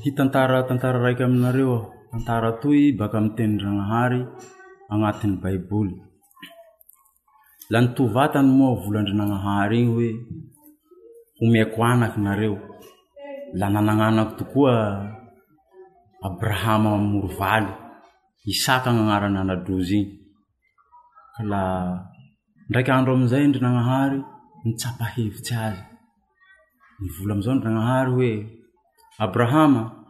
[0.00, 1.78] hitantara tantara raiky aminareo ho
[2.08, 4.20] tantara toy baka amtenindrianahary
[4.88, 5.92] agnatin'ny baiboly
[7.72, 10.08] la nitovatany moa vola ndrinanahary igny hoe
[11.38, 12.54] homako anaky nareo
[13.58, 14.74] la nanananako tokoa
[16.28, 17.68] abrahama moro valy
[18.52, 20.10] isaka gnanarany anadrozy igny
[21.34, 21.60] ka la
[22.68, 24.18] ndraiky andro amizay ndrinagnahary
[24.64, 25.82] nitsapahevitsy azy
[27.02, 28.30] nyvola amzao ndrinanahary hoe
[29.20, 30.08] abrahama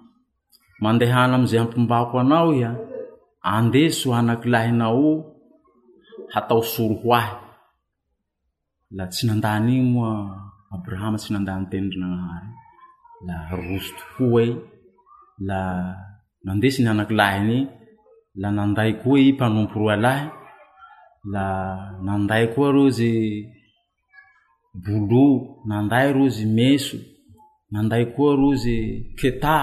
[0.82, 2.76] mandehana amizay ampimbako anao ia
[3.42, 5.34] andeso anakilahinao
[6.28, 7.32] hatao soro hoahy
[8.96, 10.14] la tsy nandanyiy moa
[10.74, 12.44] abrahama tsy nandany tenidrinanahary
[13.26, 14.50] la rosotoko ey
[15.48, 15.58] la
[16.46, 17.56] nandesiny anakilahiny
[18.42, 20.24] la nanday ko i mpanompo roalahy
[21.34, 21.44] la
[22.06, 23.10] nanday koa ro ze
[24.84, 25.24] bolo
[25.70, 26.96] nanday ro ze meso
[27.72, 28.78] manday koa rozy
[29.18, 29.56] keta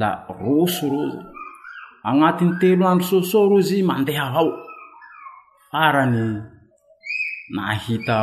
[0.00, 0.10] la
[0.42, 1.20] roso rozy
[2.08, 4.48] anatin'ny telo andro sôso rozy mandeha aao
[5.70, 6.22] farany
[7.56, 8.18] nahita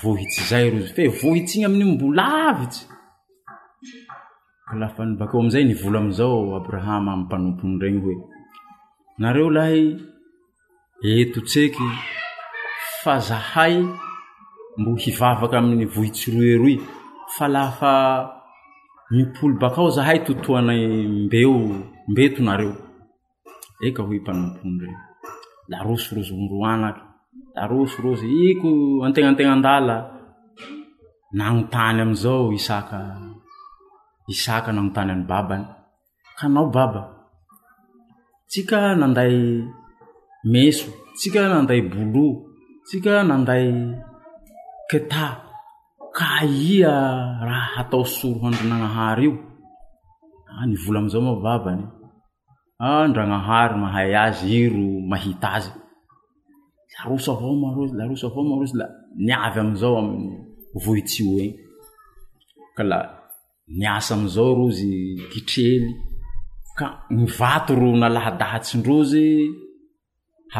[0.00, 2.82] vohitsy zay rozy fe vohitsy igny amiymbolavitsy
[4.66, 8.16] ka lafa ny bakeo amizay nivola amizao abrahama amy mpanompony reny hoe
[9.20, 9.84] nareo lahay
[11.12, 11.86] etotseky
[13.02, 13.74] fa zahay
[14.78, 16.76] mbo hivavaky aminy vohitsy roeroy
[17.36, 17.92] fa lafa
[19.10, 20.82] mipolo bakao zahay totoanay
[21.26, 21.54] mbeo
[22.10, 22.74] mbetonareo
[23.86, 24.88] eka ho mpanomponre
[25.70, 27.02] larosorozoro anaky
[27.56, 28.70] larosorozy iko
[29.06, 29.96] antegnategnandala
[31.38, 32.98] nanontany amzao isaka
[34.34, 35.66] isaka nanontany amy babany
[36.38, 37.02] kanao baba
[38.50, 39.34] tsika nanday
[40.52, 40.88] meso
[41.18, 42.26] tsika nanday bolo
[42.86, 43.66] tsika nanday
[44.90, 45.26] keta
[46.16, 46.92] ka ia
[47.48, 49.34] raha hatao soro hoandrinanahary io
[50.58, 51.82] ah, nivola amzao mavavany
[52.86, 55.70] ah, ndragnahary mahay azy i ro mahita azy
[56.94, 58.86] laros ava may laroso avao maroy la
[59.26, 60.18] niavy amizao amy
[60.84, 61.54] voitsio eny
[62.76, 62.98] ka la
[63.80, 64.92] niasa amizao rozy
[65.30, 65.84] titrely
[66.78, 66.84] ka
[67.16, 69.28] mivato ro nalahadahatsindrozy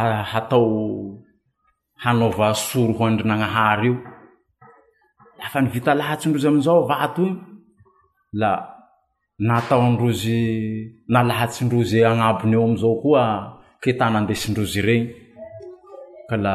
[0.01, 0.67] ahatao
[2.03, 3.95] hanaova soro hoandrinanahary io
[5.45, 7.33] afa nivita lahatsindrozy amizao vato iy
[8.41, 8.51] la
[9.49, 10.39] nataondrozy
[11.15, 13.25] nalahatsindrozy agnabonyeo amizao koa
[13.83, 15.05] ketanandesindrozy regny
[16.29, 16.55] ka la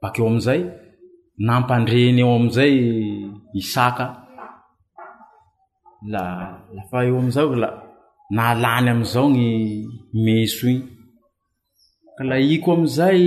[0.00, 0.60] bakeo amizay
[1.46, 2.74] nampandreny eo amizay
[3.60, 4.06] isaka
[6.12, 6.22] la
[6.76, 7.68] lafa eo amizay kla
[8.36, 9.40] nalany amizao ny
[10.24, 10.88] meso igny
[12.16, 13.20] ka la iko amizay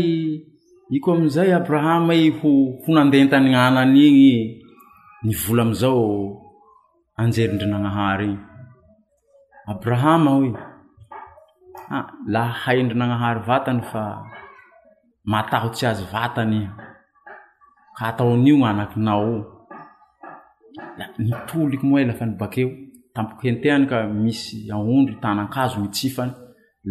[0.89, 4.61] iko amizay abrahama i hoho nandentany anan'igny
[5.25, 6.37] ny vola amizao
[7.17, 8.39] anjerindrinanahary iny
[9.73, 10.63] abrahama hoya
[12.27, 14.03] laha hay indrinanahary vatany fa
[15.31, 16.69] matahotsy azy vatany ih
[17.97, 19.29] ka ataon'io gnanakinao
[20.97, 22.69] la nitolo iko moae lafa nibakeo
[23.13, 26.33] tampoko henteany ka misy aondro tanakazo mitsifany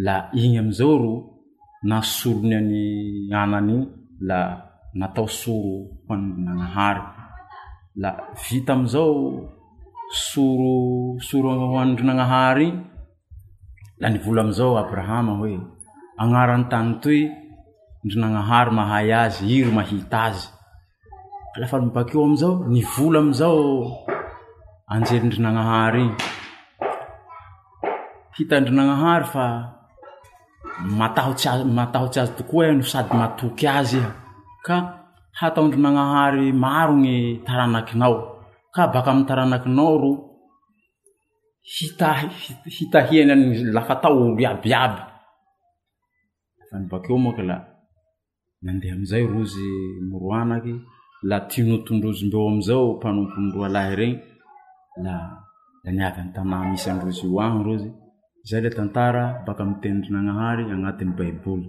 [0.05, 1.34] la igny amizao ro
[1.83, 3.83] na solonyany anany
[4.21, 4.61] la
[4.95, 7.11] natao soro hoanidrinanahary
[7.97, 8.11] la
[8.49, 9.51] vita amizao
[10.11, 12.79] soro soro ho andrinanahary iy
[13.99, 15.59] la nivola amizao abrahama hoe
[16.19, 17.21] agnaran tany toy
[18.03, 20.47] ndrinanahary mahay azy iry mahita azy
[21.53, 23.63] a lafa bakeo amizao ny vola amizao
[24.93, 26.15] anjelindrinanahary iy
[28.37, 29.74] hitandrinanahary fa
[30.81, 34.13] yamatahotsy azy tokoa e no sady matoky azy iha e.
[34.65, 34.75] ka
[35.39, 37.09] hataondry nanahary maro ny
[37.45, 38.15] taranakinao
[38.73, 40.11] ka baka amy taranakinao ro
[42.87, 43.41] hita hiany an
[43.73, 45.01] lafa taolo iabiaby
[46.69, 47.55] fa nibakeo mok la
[48.65, 49.65] nandeha amizay rozy
[50.09, 50.73] moroanaky
[51.29, 54.19] la tinotondrozombeo amizao mpanofonroa lahy regny
[55.03, 57.91] lala niavy an tanà misy androzy oany rozy
[58.49, 61.67] Zay Tantara, baka mitendry ang agnatin'ny Baiboly.